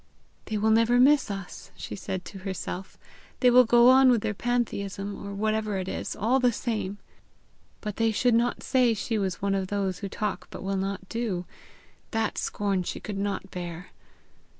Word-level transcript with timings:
"They 0.45 0.57
will 0.57 0.71
never 0.71 0.99
miss 0.99 1.29
us!" 1.29 1.69
she 1.75 1.95
said 1.95 2.25
to 2.25 2.39
herself. 2.39 2.97
"They 3.39 3.51
will 3.51 3.65
go 3.65 3.89
on 3.91 4.09
with 4.09 4.21
their 4.21 4.33
pantheism, 4.33 5.15
or 5.15 5.31
whatever 5.35 5.77
it 5.77 5.87
is, 5.87 6.15
all 6.15 6.39
the 6.39 6.51
same!" 6.51 6.97
But 7.81 7.97
they 7.97 8.11
should 8.11 8.33
not 8.33 8.63
say 8.63 8.95
she 8.95 9.19
was 9.19 9.43
one 9.43 9.53
of 9.53 9.67
those 9.67 9.99
who 9.99 10.09
talk 10.09 10.47
but 10.49 10.63
will 10.63 10.75
not 10.75 11.07
do! 11.07 11.45
That 12.09 12.39
scorn 12.39 12.81
she 12.81 12.99
could 12.99 13.19
not 13.19 13.51
bear! 13.51 13.91